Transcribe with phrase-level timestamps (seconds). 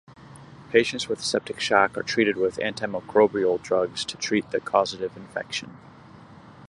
[0.71, 5.77] Patients with septic shock are treated with antimicrobial drugs to treat the causative infection.